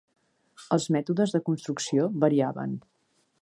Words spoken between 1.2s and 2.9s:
de construcció variaven.